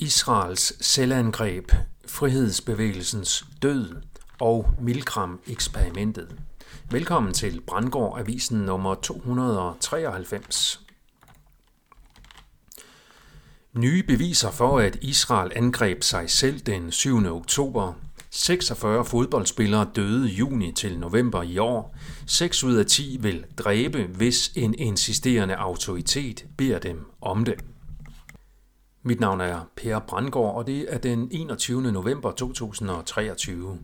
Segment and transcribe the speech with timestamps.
[0.00, 1.72] Israels selvangreb,
[2.06, 3.96] frihedsbevægelsens død
[4.38, 6.36] og Milgram-eksperimentet.
[6.90, 10.80] Velkommen til Brandgård Avisen nummer 293.
[13.72, 17.26] Nye beviser for, at Israel angreb sig selv den 7.
[17.26, 17.92] oktober.
[18.30, 21.96] 46 fodboldspillere døde juni til november i år.
[22.26, 27.54] 6 ud af 10 vil dræbe, hvis en insisterende autoritet beder dem om det.
[29.02, 31.92] Mit navn er Per Brandgaard, og det er den 21.
[31.92, 33.78] november 2023.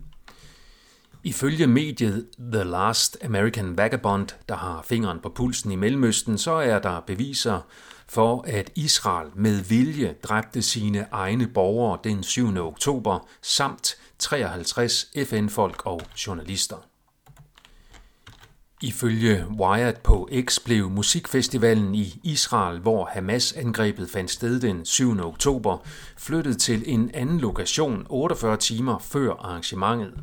[1.23, 6.79] Ifølge mediet The Last American Vagabond, der har fingeren på pulsen i Mellemøsten, så er
[6.79, 7.61] der beviser
[8.07, 12.57] for, at Israel med vilje dræbte sine egne borgere den 7.
[12.57, 16.77] oktober, samt 53 FN-folk og journalister.
[18.81, 25.19] Ifølge Wired på X blev musikfestivalen i Israel, hvor Hamas-angrebet fandt sted den 7.
[25.19, 25.77] oktober,
[26.17, 30.13] flyttet til en anden lokation 48 timer før arrangementet.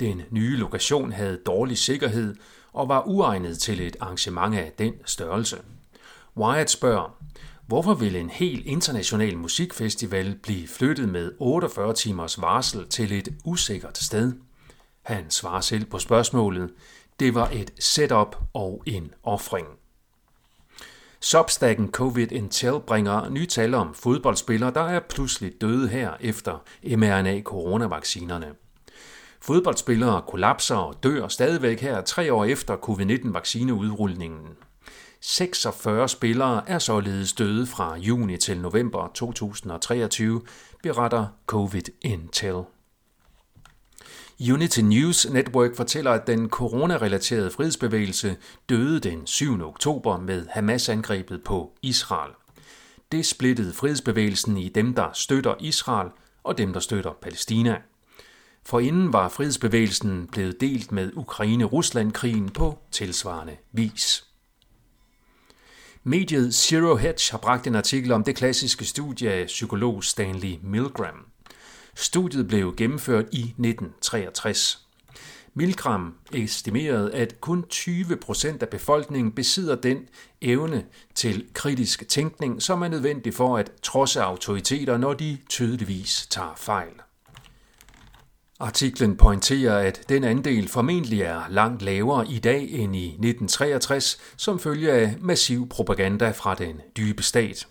[0.00, 2.34] Den nye lokation havde dårlig sikkerhed
[2.72, 5.56] og var uegnet til et arrangement af den størrelse.
[6.36, 7.16] Wired spørger,
[7.66, 13.98] hvorfor vil en helt international musikfestival blive flyttet med 48 timers varsel til et usikkert
[13.98, 14.32] sted?
[15.02, 16.70] Han svarer selv på spørgsmålet,
[17.20, 19.66] det var et setup og en offring.
[21.20, 28.46] Substacken COVID Intel bringer nye tal om fodboldspillere, der er pludselig døde her efter mRNA-coronavaccinerne.
[29.40, 34.56] Fodboldspillere kollapser og dør stadigvæk her tre år efter covid-19-vaccineudrulningen.
[35.20, 40.42] 46 spillere er således døde fra juni til november 2023,
[40.82, 42.62] beretter COVID Intel.
[44.40, 48.36] Unity News Network fortæller, at den coronarelaterede frihedsbevægelse
[48.68, 49.62] døde den 7.
[49.62, 52.32] oktober med Hamas-angrebet på Israel.
[53.12, 56.08] Det splittede frihedsbevægelsen i dem, der støtter Israel
[56.42, 57.76] og dem, der støtter Palæstina.
[58.64, 64.24] For inden var frihedsbevægelsen blevet delt med Ukraine-Rusland-krigen på tilsvarende vis.
[66.04, 71.31] Mediet Zero Hedge har bragt en artikel om det klassiske studie af psykolog Stanley Milgram.
[71.94, 74.86] Studiet blev gennemført i 1963.
[75.54, 80.08] Milgram estimerede, at kun 20 procent af befolkningen besidder den
[80.40, 86.54] evne til kritisk tænkning, som er nødvendig for at trodse autoriteter, når de tydeligvis tager
[86.56, 86.92] fejl.
[88.60, 94.58] Artiklen pointerer, at den andel formentlig er langt lavere i dag end i 1963, som
[94.58, 97.66] følge af massiv propaganda fra den dybe stat.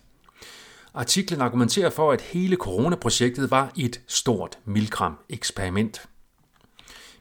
[0.94, 6.08] Artiklen argumenterer for, at hele coronaprojektet var et stort Milgram-eksperiment.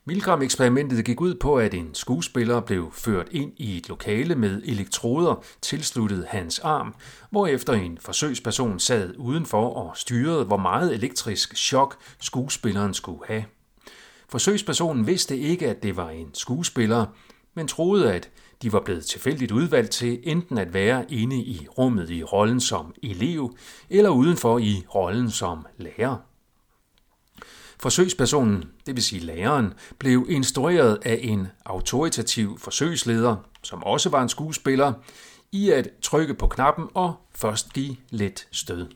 [0.06, 5.44] Milgram-eksperimentet gik ud på, at en skuespiller blev ført ind i et lokale med elektroder
[5.62, 6.96] tilsluttet hans arm,
[7.30, 13.44] hvorefter en forsøgsperson sad udenfor og styrede, hvor meget elektrisk chok skuespilleren skulle have.
[14.30, 17.06] Forsøgspersonen vidste ikke, at det var en skuespiller,
[17.54, 18.30] men troede, at
[18.62, 22.94] de var blevet tilfældigt udvalgt til enten at være inde i rummet i rollen som
[23.04, 23.56] elev,
[23.90, 26.18] eller udenfor i rollen som lærer.
[27.80, 34.30] Forsøgspersonen, det vil sige læreren, blev instrueret af en autoritativ forsøgsleder, som også var en
[34.30, 34.94] skuespiller,
[35.52, 38.88] i at trykke på knappen og først give let stød.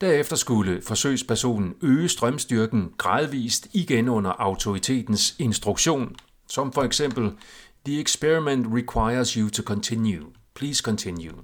[0.00, 6.16] Derefter skulle forsøgspersonen øge strømstyrken gradvist igen under autoritetens instruktion,
[6.48, 7.32] som for eksempel
[7.88, 10.26] The experiment requires you to continue.
[10.54, 11.34] Please continue.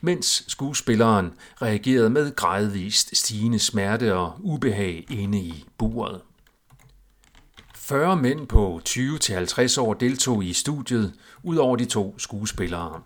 [0.00, 6.20] Mens skuespilleren reagerede med gradvist stigende smerte og ubehag inde i buret.
[7.74, 13.02] 40 mænd på 20-50 år deltog i studiet, ud over de to skuespillere.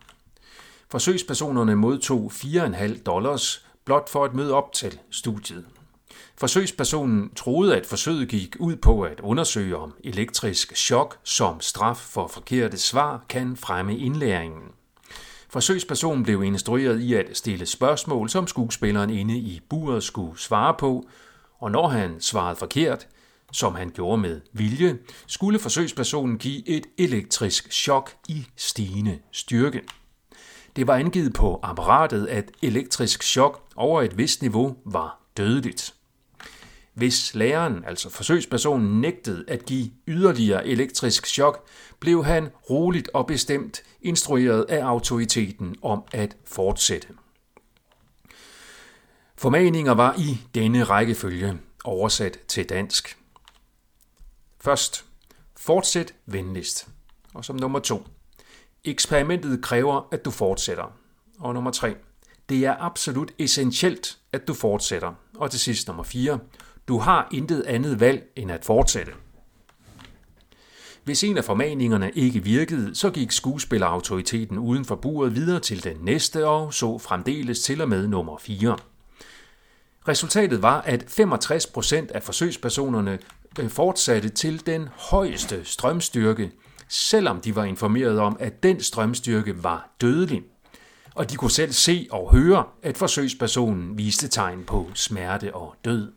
[0.91, 5.65] Forsøgspersonerne modtog 4,5 dollars blot for at møde op til studiet.
[6.37, 12.27] Forsøgspersonen troede, at forsøget gik ud på at undersøge, om elektrisk chok som straf for
[12.27, 14.63] forkerte svar kan fremme indlæringen.
[15.49, 21.09] Forsøgspersonen blev instrueret i at stille spørgsmål, som skuespilleren inde i buret skulle svare på,
[21.59, 23.07] og når han svarede forkert,
[23.53, 29.81] som han gjorde med vilje, skulle forsøgspersonen give et elektrisk chok i stigende styrke.
[30.77, 35.95] Det var angivet på apparatet, at elektrisk chok over et vist niveau var dødeligt.
[36.95, 41.67] Hvis læreren, altså forsøgspersonen, nægtede at give yderligere elektrisk chok,
[42.01, 47.09] blev han roligt og bestemt instrueret af autoriteten om at fortsætte.
[49.37, 53.19] Formaninger var i denne rækkefølge oversat til dansk.
[54.61, 55.05] Først,
[55.57, 56.89] fortsæt venligst.
[57.35, 58.07] Og som nummer to,
[58.85, 60.93] eksperimentet kræver, at du fortsætter.
[61.39, 61.97] Og nummer tre,
[62.49, 65.15] det er absolut essentielt, at du fortsætter.
[65.37, 66.39] Og til sidst nummer 4.
[66.89, 69.13] Du har intet andet valg end at fortsætte.
[71.05, 75.97] Hvis en af formaningerne ikke virkede, så gik skuespillerautoriteten uden for buret videre til den
[76.01, 78.77] næste og så fremdeles til og med nummer 4.
[80.09, 83.19] Resultatet var, at 65 procent af forsøgspersonerne
[83.61, 86.51] øh, fortsatte til den højeste strømstyrke,
[86.89, 90.43] selvom de var informeret om, at den strømstyrke var dødelig.
[91.15, 96.13] Og de kunne selv se og høre, at forsøgspersonen viste tegn på smerte og død.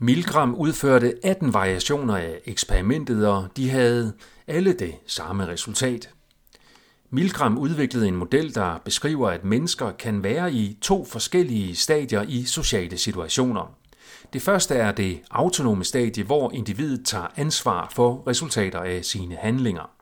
[0.00, 4.12] Milgram udførte 18 variationer af eksperimentet, og de havde
[4.46, 6.10] alle det samme resultat.
[7.10, 12.44] Milgram udviklede en model, der beskriver, at mennesker kan være i to forskellige stadier i
[12.44, 13.74] sociale situationer.
[14.32, 19.97] Det første er det autonome stadie, hvor individet tager ansvar for resultater af sine handlinger.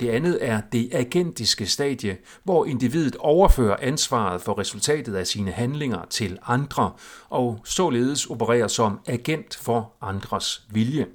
[0.00, 6.04] Det andet er det agentiske stadie, hvor individet overfører ansvaret for resultatet af sine handlinger
[6.10, 6.92] til andre
[7.28, 11.06] og således opererer som agent for andres vilje.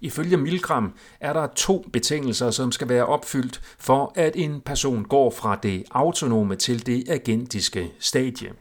[0.00, 5.30] Ifølge Milgram er der to betingelser, som skal være opfyldt for, at en person går
[5.30, 8.52] fra det autonome til det agentiske stadie.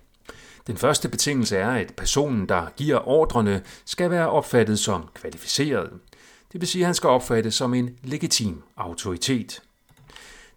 [0.67, 5.89] Den første betingelse er, at personen, der giver ordrene, skal være opfattet som kvalificeret.
[6.53, 9.61] Det vil sige, at han skal opfattes som en legitim autoritet.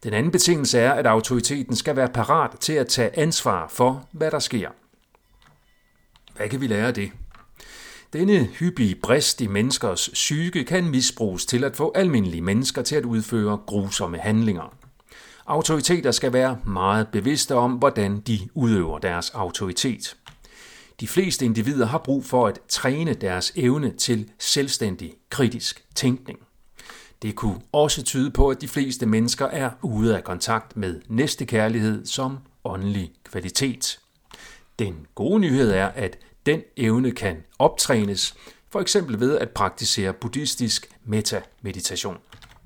[0.03, 4.31] Den anden betingelse er, at autoriteten skal være parat til at tage ansvar for, hvad
[4.31, 4.71] der sker.
[6.37, 7.11] Hvad kan vi lære af det?
[8.13, 13.05] Denne hyppige brist i menneskers psyke kan misbruges til at få almindelige mennesker til at
[13.05, 14.75] udføre grusomme handlinger.
[15.47, 20.17] Autoriteter skal være meget bevidste om, hvordan de udøver deres autoritet.
[21.01, 26.39] De fleste individer har brug for at træne deres evne til selvstændig kritisk tænkning.
[27.23, 32.07] Det kunne også tyde på, at de fleste mennesker er ude af kontakt med næstekærlighed
[32.07, 33.99] som åndelig kvalitet.
[34.79, 38.35] Den gode nyhed er, at den evne kan optrænes,
[38.71, 42.17] for eksempel ved at praktisere buddhistisk metameditation.